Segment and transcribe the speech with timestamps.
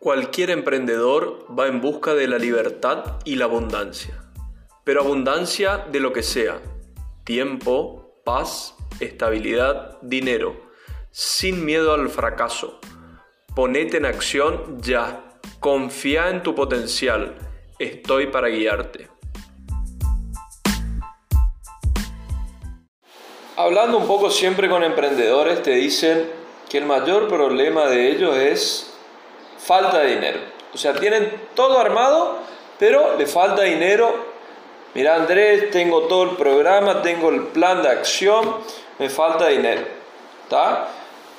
[0.00, 4.22] Cualquier emprendedor va en busca de la libertad y la abundancia,
[4.84, 6.60] pero abundancia de lo que sea,
[7.24, 10.54] tiempo, paz, estabilidad, dinero,
[11.10, 12.78] sin miedo al fracaso.
[13.56, 17.34] Ponete en acción ya, confía en tu potencial,
[17.80, 19.08] estoy para guiarte.
[23.56, 26.30] Hablando un poco siempre con emprendedores, te dicen
[26.68, 28.87] que el mayor problema de ellos es
[29.58, 30.40] falta de dinero.
[30.72, 32.38] O sea, tienen todo armado,
[32.78, 34.14] pero le falta dinero.
[34.94, 38.56] Mira Andrés, tengo todo el programa, tengo el plan de acción,
[38.98, 39.82] me falta dinero.
[40.44, 40.88] ¿Está?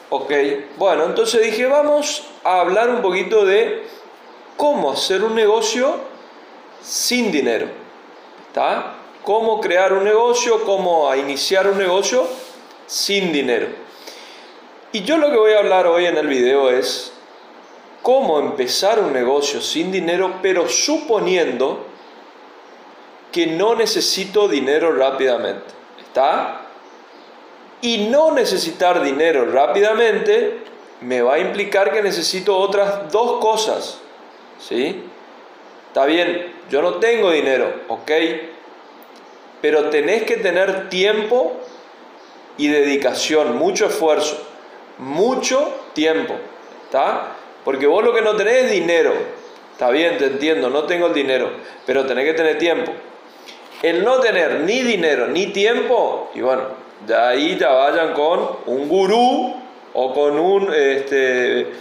[0.09, 0.31] Ok,
[0.77, 3.87] bueno, entonces dije, vamos a hablar un poquito de
[4.57, 5.95] cómo hacer un negocio
[6.81, 7.67] sin dinero.
[8.47, 8.95] ¿Está?
[9.23, 12.27] Cómo crear un negocio, cómo iniciar un negocio
[12.87, 13.67] sin dinero.
[14.91, 17.13] Y yo lo que voy a hablar hoy en el video es
[18.01, 21.85] cómo empezar un negocio sin dinero, pero suponiendo
[23.31, 25.65] que no necesito dinero rápidamente.
[25.99, 26.61] ¿Está?
[27.81, 30.63] Y no necesitar dinero rápidamente
[31.01, 33.99] me va a implicar que necesito otras dos cosas.
[34.59, 35.03] ¿Sí?
[35.87, 38.11] Está bien, yo no tengo dinero, ¿ok?
[39.61, 41.57] Pero tenés que tener tiempo
[42.57, 44.37] y dedicación, mucho esfuerzo,
[44.97, 46.35] mucho tiempo.
[46.85, 47.35] ¿Está?
[47.63, 49.13] Porque vos lo que no tenés es dinero.
[49.71, 51.51] Está bien, te entiendo, no tengo el dinero,
[51.85, 52.91] pero tenés que tener tiempo.
[53.81, 56.63] El no tener ni dinero ni tiempo, y bueno,
[57.07, 59.55] de ahí ya vayan con un gurú
[59.93, 61.71] o con un este,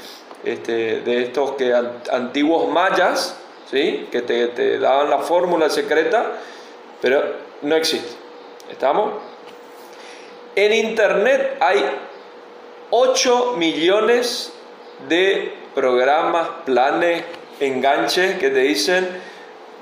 [0.44, 1.74] este, de estos que
[2.12, 3.36] antiguos mayas,
[3.68, 4.06] ¿sí?
[4.12, 6.34] que te, te daban la fórmula secreta,
[7.00, 7.22] pero
[7.62, 8.16] no existe.
[8.70, 9.14] ¿Estamos?
[10.54, 11.84] En Internet hay
[12.90, 14.52] 8 millones
[15.08, 17.22] de programas, planes,
[17.60, 19.08] enganches que te dicen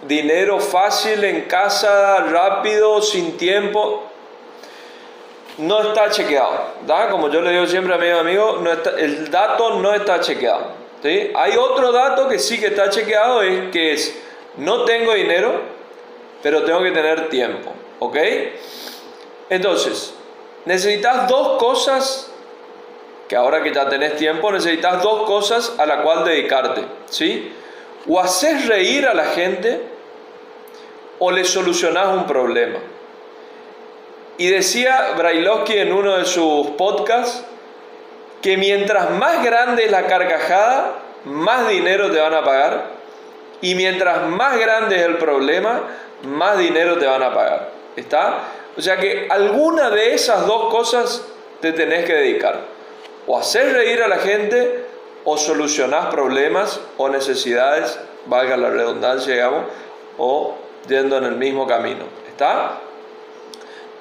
[0.06, 4.04] dinero fácil en casa, rápido, sin tiempo.
[5.58, 6.74] No está chequeado.
[6.86, 7.08] ¿da?
[7.08, 10.72] Como yo le digo siempre a mis no está, el dato no está chequeado.
[11.02, 11.32] ¿sí?
[11.34, 14.18] Hay otro dato que sí que está chequeado, es que es,
[14.58, 15.60] no tengo dinero,
[16.42, 17.72] pero tengo que tener tiempo.
[18.00, 18.18] ¿Ok?
[19.48, 20.12] Entonces,
[20.66, 22.30] necesitas dos cosas
[23.28, 27.52] que ahora que ya tenés tiempo necesitas dos cosas a la cual dedicarte, ¿sí?
[28.08, 29.80] O haces reír a la gente
[31.18, 32.78] o le solucionás un problema.
[34.38, 37.42] Y decía Brailovsky en uno de sus podcasts
[38.42, 40.92] que mientras más grande es la carcajada,
[41.24, 42.96] más dinero te van a pagar.
[43.62, 45.80] Y mientras más grande es el problema,
[46.22, 47.70] más dinero te van a pagar.
[47.96, 48.40] ¿Está?
[48.76, 51.24] O sea que alguna de esas dos cosas
[51.60, 52.75] te tenés que dedicar
[53.26, 54.84] o hacer reír a la gente
[55.24, 59.64] o solucionar problemas o necesidades, valga la redundancia, digamos,
[60.18, 60.54] o
[60.88, 62.04] yendo en el mismo camino.
[62.28, 62.80] ¿Está?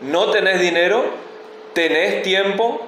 [0.01, 1.03] No tenés dinero,
[1.73, 2.81] tenés tiempo,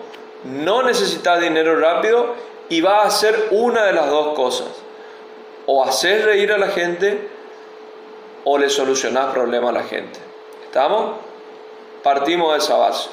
[0.44, 2.36] no necesitas dinero rápido
[2.69, 4.68] y va a hacer una de las dos cosas.
[5.66, 7.28] O hacer reír a la gente
[8.44, 10.19] o le solucionás problemas a la gente.
[10.64, 11.16] ¿Estamos?
[12.04, 13.09] Partimos de esa base.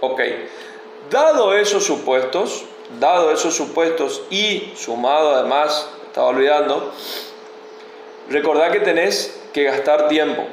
[0.00, 0.20] Ok.
[1.10, 2.64] Dado esos supuestos,
[2.98, 6.92] dado esos supuestos y sumado además, estaba olvidando,
[8.28, 10.44] recordad que tenés que gastar tiempo.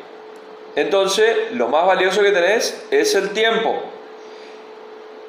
[0.76, 3.82] Entonces, lo más valioso que tenés es el tiempo.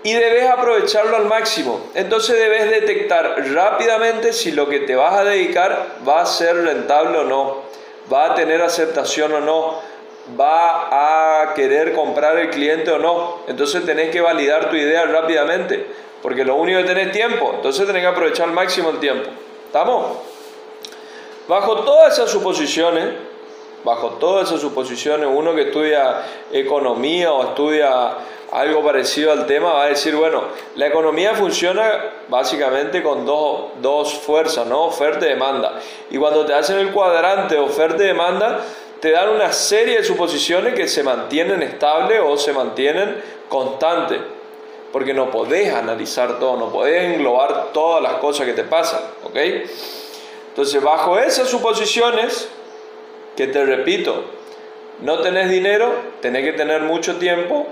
[0.03, 1.81] Y debes aprovecharlo al máximo.
[1.95, 7.19] Entonces debes detectar rápidamente si lo que te vas a dedicar va a ser rentable
[7.19, 7.63] o no,
[8.13, 9.81] va a tener aceptación o no,
[10.39, 13.41] va a querer comprar el cliente o no.
[13.47, 15.87] Entonces tenés que validar tu idea rápidamente,
[16.23, 19.29] porque lo único que tenés tiempo, entonces tenés que aprovechar al máximo el tiempo.
[19.67, 20.19] ¿Estamos?
[21.47, 23.11] Bajo todas esas suposiciones,
[23.85, 28.17] bajo todas esas suposiciones, uno que estudia economía o estudia
[28.55, 30.45] algo parecido al tema va a decir, bueno,
[30.77, 34.85] la economía funciona básicamente con dos, dos fuerzas, ¿no?
[34.85, 35.81] Oferta y demanda.
[36.09, 38.61] Y cuando te hacen el cuadrante oferta y demanda,
[39.05, 44.19] te dan una serie de suposiciones que se mantienen estables o se mantienen constantes.
[44.93, 49.03] Porque no podés analizar todo, no podés englobar todas las cosas que te pasan.
[49.25, 49.37] ¿ok?
[50.49, 52.49] Entonces, bajo esas suposiciones,
[53.37, 54.25] que te repito,
[55.03, 55.93] no tenés dinero,
[56.23, 57.67] tenés que tener mucho tiempo,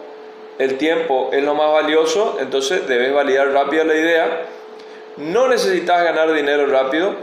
[0.58, 4.42] el tiempo es lo más valioso, entonces debes validar rápido la idea.
[5.16, 7.14] No necesitas ganar dinero rápido,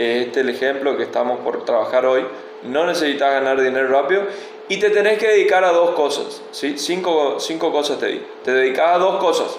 [0.00, 2.26] este es el ejemplo que estamos por trabajar hoy
[2.64, 4.24] no necesitas ganar dinero rápido
[4.68, 6.42] y te tenés que dedicar a dos cosas.
[6.50, 6.78] ¿sí?
[6.78, 8.26] Cinco, cinco cosas te di.
[8.42, 9.56] Te dedicas a dos cosas.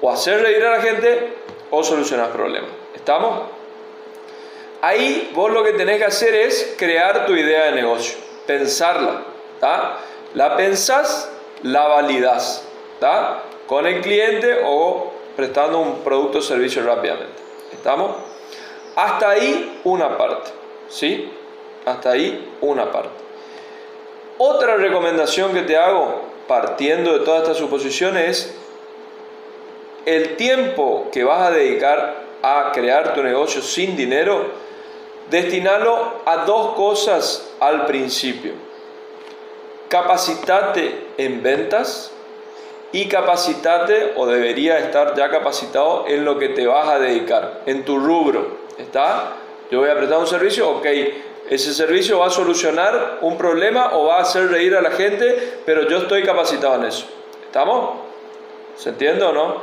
[0.00, 1.34] O hacer reír a la gente
[1.70, 2.70] o solucionar problemas.
[2.94, 3.42] ¿Estamos?
[4.80, 8.16] Ahí vos lo que tenés que hacer es crear tu idea de negocio,
[8.46, 9.24] pensarla.
[10.34, 11.30] La pensás,
[11.62, 12.64] la validás
[13.66, 17.42] con el cliente o prestando un producto o servicio rápidamente.
[17.72, 18.16] ¿Estamos?
[18.94, 20.50] Hasta ahí una parte.
[20.88, 21.32] ¿Sí?
[21.88, 23.08] Hasta ahí una parte.
[24.36, 28.54] Otra recomendación que te hago, partiendo de todas estas suposiciones, es
[30.04, 34.50] el tiempo que vas a dedicar a crear tu negocio sin dinero,
[35.30, 38.52] destinalo a dos cosas al principio.
[39.88, 42.12] Capacitate en ventas
[42.92, 47.82] y capacitate o debería estar ya capacitado en lo que te vas a dedicar, en
[47.86, 48.58] tu rubro.
[48.76, 49.32] ¿Está?
[49.70, 50.86] Yo voy a prestar un servicio, ok,
[51.50, 55.60] ese servicio va a solucionar un problema o va a hacer reír a la gente,
[55.64, 57.06] pero yo estoy capacitado en eso.
[57.46, 58.00] ¿Estamos?
[58.76, 59.62] ¿Se entiende o no?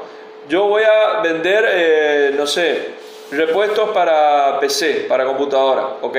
[0.49, 2.89] Yo voy a vender, eh, no sé,
[3.31, 6.17] repuestos para PC, para computadora, ok.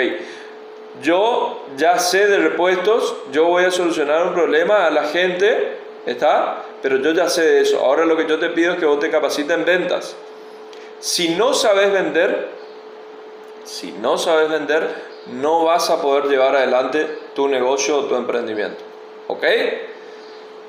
[1.02, 5.76] Yo ya sé de repuestos, yo voy a solucionar un problema a la gente,
[6.06, 6.64] ¿está?
[6.80, 7.84] Pero yo ya sé de eso.
[7.84, 10.16] Ahora lo que yo te pido es que vos te capacites en ventas.
[11.00, 12.48] Si no sabes vender,
[13.64, 14.88] si no sabes vender,
[15.32, 18.82] no vas a poder llevar adelante tu negocio o tu emprendimiento.
[19.26, 19.44] ¿Ok?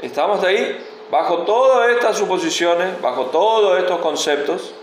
[0.01, 0.83] ¿Estamos ahí?
[1.11, 4.73] Bajo todas estas suposiciones, bajo todos estos conceptos,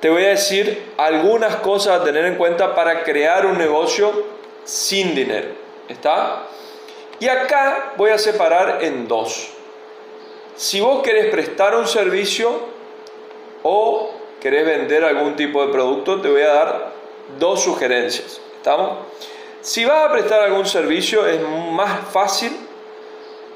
[0.00, 4.10] te voy a decir algunas cosas a tener en cuenta para crear un negocio
[4.64, 5.48] sin dinero.
[5.88, 6.44] ¿Está?
[7.20, 9.50] Y acá voy a separar en dos.
[10.56, 12.50] Si vos querés prestar un servicio
[13.62, 14.10] o
[14.40, 16.92] querés vender algún tipo de producto, te voy a dar
[17.38, 18.40] dos sugerencias.
[18.56, 18.98] ¿Estamos?
[19.60, 21.40] Si vas a prestar algún servicio es
[21.72, 22.52] más fácil,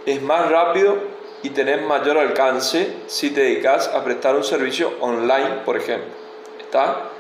[0.05, 0.97] es más rápido
[1.43, 6.09] y tenés mayor alcance si te dedicas a prestar un servicio online, por ejemplo.
[6.61, 7.11] ¿Está?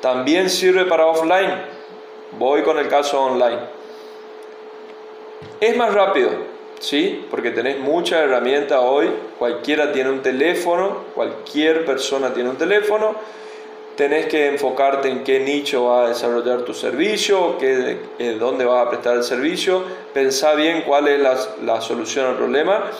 [0.00, 1.62] También sirve para offline.
[2.38, 3.60] Voy con el caso online.
[5.60, 6.30] Es más rápido,
[6.78, 7.26] ¿sí?
[7.30, 9.10] Porque tenés muchas herramientas hoy.
[9.38, 13.14] Cualquiera tiene un teléfono, cualquier persona tiene un teléfono
[13.96, 18.86] tenés que enfocarte en qué nicho va a desarrollar tu servicio, qué, eh, dónde vas
[18.86, 21.20] a prestar el servicio, pensá bien cuál es
[21.62, 22.90] la, solución al problema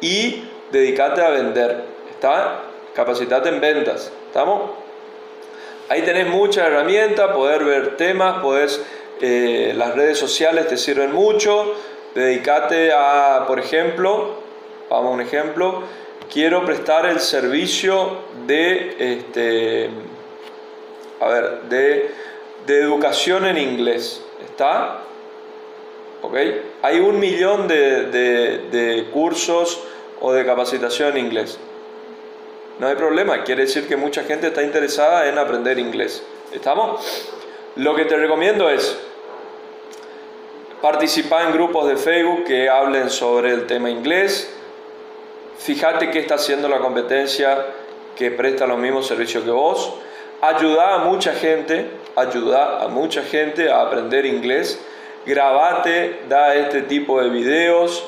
[0.00, 1.84] y dedicate a vender.
[2.10, 2.62] ¿Está?
[2.94, 4.10] Capacitate en ventas.
[4.26, 4.70] ¿Estamos?
[5.88, 8.82] Ahí tenés muchas herramientas, poder ver temas, podés,
[9.20, 11.74] eh, las redes sociales te sirven mucho.
[12.14, 14.34] Dedicate a, por ejemplo,
[14.90, 15.82] vamos a un ejemplo,
[16.32, 19.90] quiero prestar el servicio de este,
[21.20, 22.10] a ver, de,
[22.66, 24.22] educación en inglés.
[24.44, 25.00] ¿Está?
[26.22, 26.36] ¿Ok?
[26.82, 29.80] Hay un millón de, cursos
[30.20, 31.58] o de capacitación en inglés.
[32.78, 36.22] No hay problema, quiere decir que mucha gente está interesada en aprender inglés.
[36.52, 37.00] ¿Estamos?
[37.76, 38.96] Lo que te recomiendo es
[40.80, 44.54] participar en grupos de Facebook que hablen sobre el tema inglés.
[45.58, 47.66] Fíjate qué está haciendo la competencia
[48.14, 49.94] que presta los mismos servicios que vos
[50.40, 54.80] ayuda a mucha gente, ayuda a mucha gente a aprender inglés.
[55.26, 58.04] Grabate, da este tipo de videos.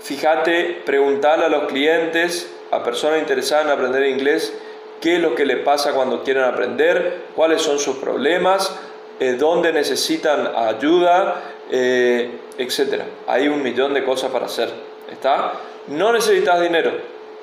[0.00, 4.54] Fíjate, preguntarle a los clientes, a personas interesadas en aprender inglés,
[5.00, 8.74] qué es lo que le pasa cuando quieren aprender, cuáles son sus problemas,
[9.20, 13.02] eh, dónde necesitan ayuda, eh, etc.
[13.26, 14.70] Hay un millón de cosas para hacer.
[15.10, 15.54] ¿Está?
[15.88, 16.92] No necesitas dinero.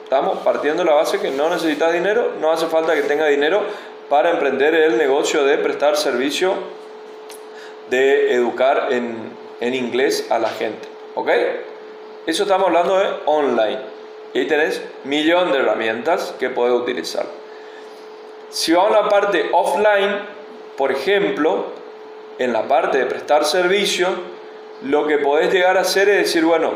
[0.03, 3.63] Estamos partiendo de la base que no necesitas dinero, no hace falta que tenga dinero
[4.09, 6.53] para emprender el negocio de prestar servicio
[7.89, 9.35] de educar en,
[9.73, 10.87] inglés a la gente.
[11.15, 11.29] ¿Ok?
[12.25, 13.79] Eso estamos hablando de online.
[14.33, 17.25] Y ahí tenés millón de herramientas que puedes utilizar.
[18.49, 20.19] Si vamos a la parte offline,
[20.77, 21.67] por ejemplo,
[22.37, 24.09] en la parte de prestar servicio,
[24.83, 26.73] lo que podés llegar a hacer es decir, bueno,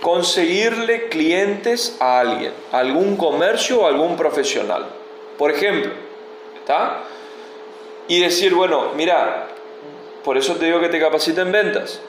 [0.00, 4.86] conseguirle clientes a alguien, algún comercio o algún profesional.
[5.38, 5.90] Por ejemplo,
[8.08, 9.48] y decir, bueno, mira,
[10.22, 12.00] por eso te digo que te capacita en ventas.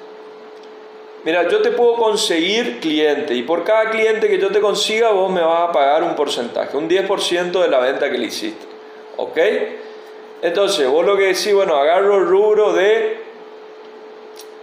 [1.23, 5.31] Mira, yo te puedo conseguir cliente y por cada cliente que yo te consiga vos
[5.31, 8.65] me vas a pagar un porcentaje, un 10% de la venta que le hiciste.
[9.17, 9.37] ¿Ok?
[10.43, 13.17] Entonces, vos lo que decís, bueno, agarro el rubro de,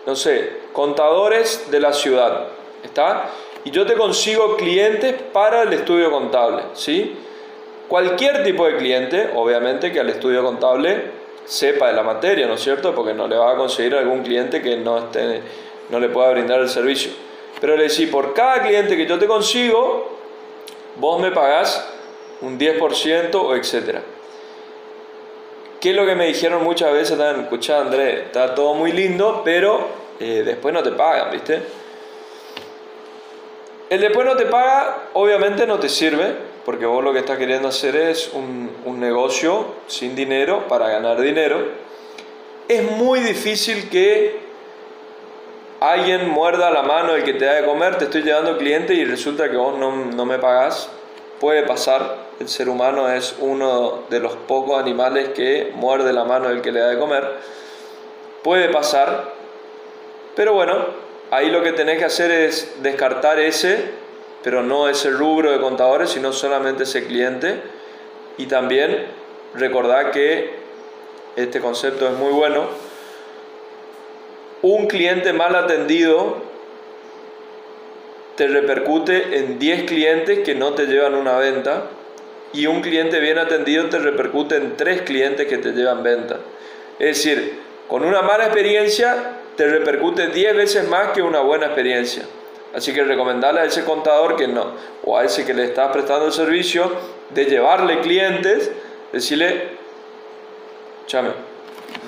[0.06, 2.46] no sé, contadores de la ciudad.
[2.84, 3.30] ¿Está?
[3.64, 6.62] Y yo te consigo clientes para el estudio contable.
[6.74, 7.16] ¿Sí?
[7.88, 12.60] Cualquier tipo de cliente, obviamente que al estudio contable sepa de la materia, ¿no es
[12.62, 12.94] cierto?
[12.94, 15.42] Porque no le va a conseguir algún cliente que no, esté,
[15.90, 17.12] no le pueda brindar el servicio.
[17.60, 20.16] Pero le decís, por cada cliente que yo te consigo,
[20.96, 21.88] vos me pagás
[22.40, 24.02] un 10% o etcétera.
[25.80, 27.18] ¿Qué es lo que me dijeron muchas veces?
[27.18, 29.88] También, escuchá Andrés, está todo muy lindo, pero
[30.20, 31.60] eh, después no te pagan, ¿viste?
[33.90, 37.68] El después no te paga, obviamente no te sirve, porque vos lo que estás queriendo
[37.68, 41.58] hacer es un, un negocio sin dinero para ganar dinero.
[42.68, 44.40] Es muy difícil que
[45.80, 49.04] alguien muerda la mano del que te da de comer, te estoy llevando cliente y
[49.04, 50.88] resulta que vos no, no me pagás.
[51.40, 56.48] Puede pasar, el ser humano es uno de los pocos animales que muerde la mano
[56.48, 57.28] del que le da de comer.
[58.44, 59.32] Puede pasar,
[60.36, 60.86] pero bueno,
[61.32, 64.01] ahí lo que tenés que hacer es descartar ese,
[64.42, 67.60] pero no ese rubro de contadores, sino solamente ese cliente.
[68.38, 69.06] Y también
[69.54, 70.62] recordar que
[71.36, 72.68] este concepto es muy bueno
[74.62, 76.36] un cliente mal atendido
[78.36, 81.88] te repercute en 10 clientes que no te llevan una venta
[82.52, 86.38] y un cliente bien atendido te repercute en 3 clientes que te llevan venta.
[86.98, 87.58] Es decir,
[87.88, 89.16] con una mala experiencia
[89.56, 92.22] te repercute 10 veces más que una buena experiencia.
[92.74, 94.66] Así que recomendarle a ese contador que no,
[95.04, 96.90] o a ese que le estás prestando el servicio,
[97.30, 98.70] de llevarle clientes,
[99.12, 99.68] decirle,
[101.06, 101.30] chame,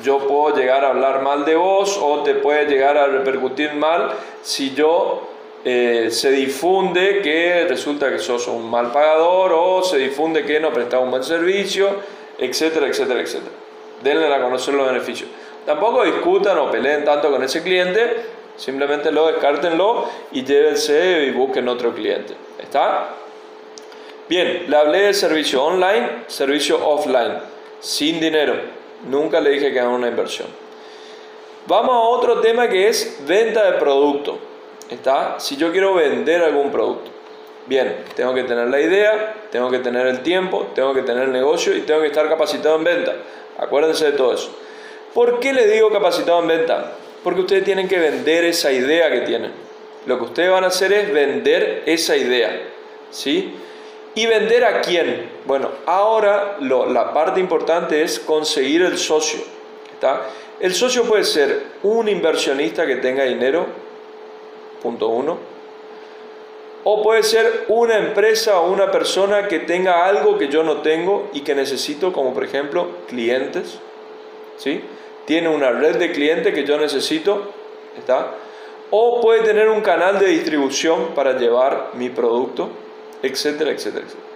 [0.03, 4.13] yo puedo llegar a hablar mal de vos o te puede llegar a repercutir mal
[4.43, 5.29] si yo
[5.65, 10.73] eh, se difunde que resulta que sos un mal pagador o se difunde que no
[10.73, 11.89] prestas un buen servicio,
[12.39, 13.53] etcétera, etcétera, etcétera.
[14.03, 15.31] Denle a conocer los beneficios.
[15.65, 21.69] Tampoco discutan o peleen tanto con ese cliente, simplemente lo descártenlo y llévense y busquen
[21.69, 22.35] otro cliente.
[22.59, 23.11] ¿Está?
[24.29, 27.39] Bien, le hablé de servicio online, servicio offline,
[27.81, 28.55] sin dinero.
[29.09, 30.49] Nunca le dije que haga una inversión.
[31.67, 34.39] Vamos a otro tema que es venta de producto.
[34.91, 35.41] ¿Está?
[35.41, 37.11] Si yo quiero vender algún producto.
[37.67, 41.33] Bien, tengo que tener la idea, tengo que tener el tiempo, tengo que tener el
[41.33, 43.15] negocio y tengo que estar capacitado en venta.
[43.59, 44.55] Acuérdense de todo eso.
[45.15, 46.93] ¿Por qué les digo capacitado en venta?
[47.25, 49.51] Porque ustedes tienen que vender esa idea que tienen.
[50.07, 52.69] Lo que ustedes van a hacer es vender esa idea.
[53.11, 53.55] ¿Sí?
[54.15, 55.29] ¿Y vender a quién?
[55.45, 59.41] Bueno, ahora la parte importante es conseguir el socio.
[59.93, 60.27] ¿está?
[60.61, 63.67] El socio puede ser un inversionista que tenga dinero,
[64.83, 65.39] punto uno,
[66.85, 71.31] o puede ser una empresa o una persona que tenga algo que yo no tengo
[71.33, 73.79] y que necesito, como por ejemplo clientes.
[74.59, 74.83] ¿sí?
[75.27, 77.53] Tiene una red de clientes que yo necesito.
[77.99, 78.33] ¿está?
[78.91, 82.71] O puede tener un canal de distribución para llevar mi producto
[83.27, 84.29] etcétera, etcétera, etcétera.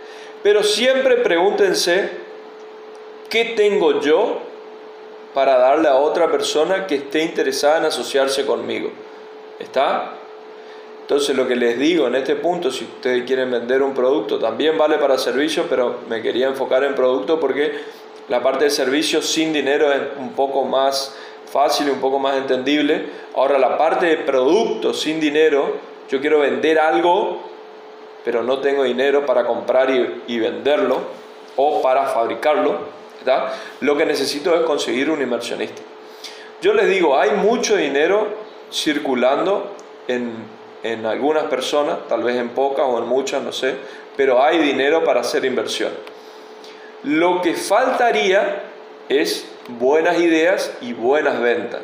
[0.43, 2.11] Pero siempre pregúntense,
[3.29, 4.41] ¿qué tengo yo
[5.35, 8.91] para darle a otra persona que esté interesada en asociarse conmigo?
[9.59, 10.15] ¿Está?
[11.03, 14.77] Entonces lo que les digo en este punto, si ustedes quieren vender un producto, también
[14.77, 17.81] vale para servicios, pero me quería enfocar en producto porque
[18.29, 21.17] la parte de servicios sin dinero es un poco más
[21.51, 23.07] fácil y un poco más entendible.
[23.35, 25.77] Ahora la parte de producto sin dinero,
[26.11, 27.49] yo quiero vender algo
[28.29, 30.99] pero no tengo dinero para comprar y, venderlo
[31.57, 32.79] o para fabricarlo,
[33.81, 35.81] lo que necesito es conseguir un inversionista.
[36.61, 38.29] Yo les digo, hay mucho dinero
[38.71, 39.73] circulando
[40.09, 40.33] en,
[40.83, 43.77] en algunas personas, tal vez en pocas o en muchas, no sé,
[44.15, 45.93] pero hay dinero para hacer inversión.
[47.05, 48.63] Lo que faltaría
[49.09, 51.81] es buenas ideas y buenas ventas.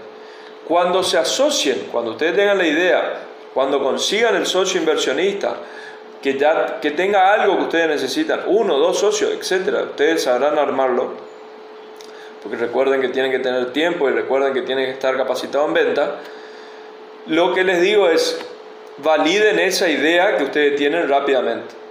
[0.67, 3.21] Cuando se asocien, cuando ustedes tengan la idea,
[3.53, 5.57] cuando consigan el socio inversionista,
[6.23, 11.13] que, ya, que tenga algo que ustedes necesitan, uno, dos socios, etcétera, ustedes sabrán armarlo,
[12.43, 15.75] porque recuerden que tienen que tener tiempo y recuerden que tienen que estar capacitados en
[15.75, 16.17] venta.
[17.27, 18.39] Lo que les digo es,
[18.99, 21.84] validen esa idea que ustedes tienen rápidamente.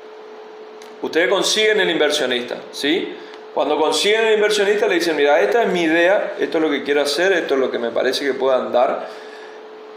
[1.04, 3.14] Ustedes consiguen el inversionista, ¿sí?
[3.54, 6.82] Cuando consiguen el inversionista le dicen, mira, esta es mi idea, esto es lo que
[6.84, 9.10] quiero hacer, esto es lo que me parece que puedan dar,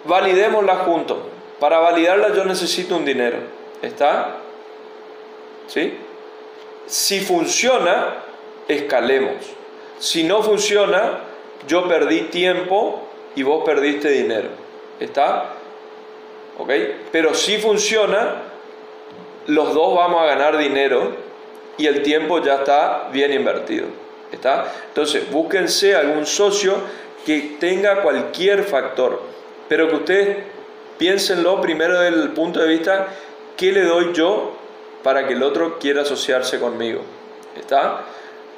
[0.04, 1.18] validémosla juntos.
[1.60, 3.38] Para validarla yo necesito un dinero.
[3.82, 4.38] ¿Está?
[5.68, 5.96] ¿Sí?
[6.86, 8.24] Si funciona,
[8.66, 9.36] escalemos.
[10.00, 11.20] Si no funciona,
[11.68, 14.48] yo perdí tiempo y vos perdiste dinero.
[14.98, 15.52] ¿Está?
[16.58, 16.70] ¿Ok?
[17.12, 18.42] Pero si funciona,
[19.46, 21.14] los dos vamos a ganar dinero
[21.78, 23.86] y el tiempo ya está bien invertido.
[24.32, 24.72] ¿Está?
[24.88, 26.74] Entonces, búsquense algún socio
[27.24, 29.22] que tenga cualquier factor,
[29.68, 30.36] pero que ustedes
[30.98, 33.08] piénsenlo primero desde el punto de vista
[33.56, 34.52] ¿qué le doy yo
[35.02, 37.02] para que el otro quiera asociarse conmigo?
[37.56, 38.04] ¿Está?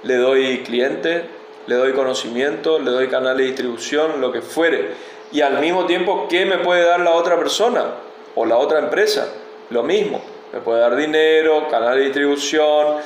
[0.03, 1.25] Le doy cliente,
[1.67, 4.93] le doy conocimiento, le doy canal de distribución, lo que fuere.
[5.33, 7.85] Y al mismo tiempo, ¿qué me puede dar la otra persona
[8.35, 9.29] o la otra empresa?
[9.71, 10.23] Lo mismo.
[10.53, 12.97] Me puede dar dinero, canal de distribución,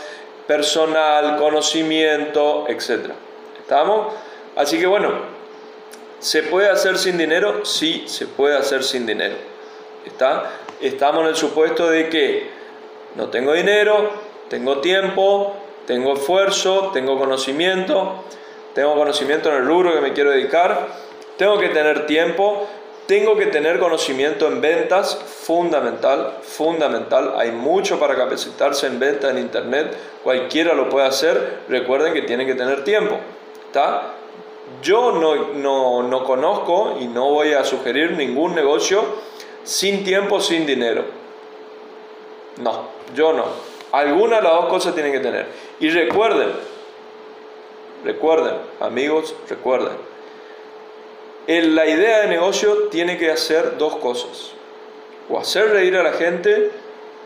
[0.46, 3.10] personal, conocimiento, etc.
[3.58, 4.14] ¿Estamos?
[4.56, 5.12] Así que bueno,
[6.18, 7.64] ¿se puede hacer sin dinero?
[7.64, 9.34] Sí, se puede hacer sin dinero.
[10.04, 10.50] ¿Está?
[10.80, 12.50] Estamos en el supuesto de que
[13.14, 14.10] no tengo dinero,
[14.48, 15.56] tengo tiempo,
[15.86, 18.24] tengo esfuerzo, tengo conocimiento,
[18.74, 20.88] tengo conocimiento en el rubro que me quiero dedicar,
[21.36, 22.68] tengo que tener tiempo,
[23.06, 27.34] tengo que tener conocimiento en ventas, fundamental, fundamental.
[27.36, 31.60] Hay mucho para capacitarse en ventas en Internet, cualquiera lo puede hacer.
[31.68, 33.18] Recuerden que tienen que tener tiempo.
[33.66, 34.14] ¿está?
[34.82, 39.04] Yo no, no conozco y no voy a sugerir ningún negocio
[39.64, 41.04] sin tiempo, sin dinero.
[42.58, 43.44] No, yo no.
[43.92, 45.46] Alguna de las dos cosas tienen que tener.
[45.80, 46.50] Y recuerden,
[48.04, 49.92] recuerden, amigos, recuerden,
[51.46, 54.52] la idea de negocio tiene que hacer dos cosas.
[55.28, 56.70] O hacer reír a la gente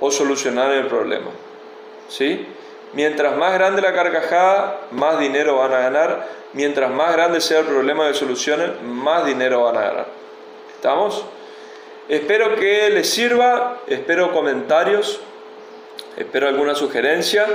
[0.00, 1.30] o solucionar el problema.
[2.08, 2.46] ¿Sí?
[2.92, 6.28] Mientras más grande la carcajada, más dinero van a ganar.
[6.52, 10.06] Mientras más grande sea el problema de soluciones, más dinero van a ganar.
[10.74, 11.24] ¿Estamos?
[12.08, 15.20] Espero que les sirva, espero comentarios,
[16.16, 17.46] espero alguna sugerencia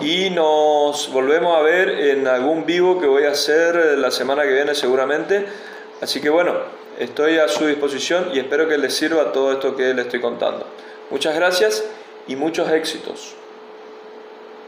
[0.00, 4.52] y nos volvemos a ver en algún vivo que voy a hacer la semana que
[4.52, 5.46] viene seguramente.
[6.00, 6.54] Así que bueno,
[6.98, 10.66] estoy a su disposición y espero que les sirva todo esto que les estoy contando.
[11.10, 11.84] Muchas gracias
[12.26, 13.34] y muchos éxitos.